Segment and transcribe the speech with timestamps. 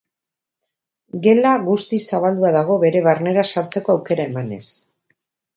[1.27, 4.65] Gela guztiz zabaldua dago bere barnera sartzeko aukera emanez.